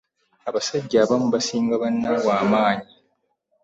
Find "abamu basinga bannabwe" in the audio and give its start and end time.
1.03-2.31